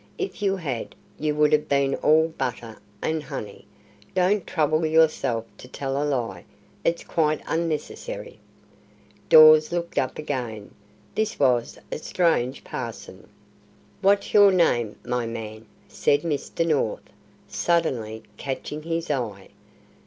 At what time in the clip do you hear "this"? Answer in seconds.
11.13-11.37